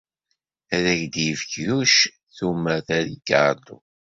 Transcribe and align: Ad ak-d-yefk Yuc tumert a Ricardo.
Ad 0.75 0.85
ak-d-yefk 0.93 1.51
Yuc 1.65 1.95
tumert 2.35 2.87
a 2.97 2.99
Ricardo. 3.07 3.75